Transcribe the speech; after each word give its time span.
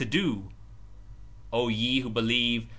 P: 0.05 0.41
O 1.53 1.67
ye 1.67 1.99
who 1.99 2.09
believe! 2.09 2.65